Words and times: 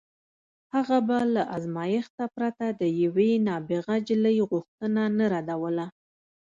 هغه 0.75 0.97
به 1.07 1.17
له 1.35 1.43
ازمایښت 1.57 2.17
پرته 2.35 2.65
د 2.81 2.83
یوې 3.03 3.29
نابغه 3.47 3.95
نجلۍ 4.01 4.37
غوښتنه 4.49 5.01
نه 5.17 5.25
ردوله 5.33 5.85